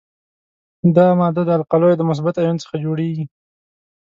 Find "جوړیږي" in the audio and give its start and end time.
2.85-3.25